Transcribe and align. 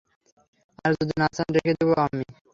আর 0.85 0.91
যদি 0.99 1.13
না 1.19 1.27
চান, 1.35 1.47
রেখে 1.55 1.73
দেবো 1.79 1.93
আমি। 2.05 2.23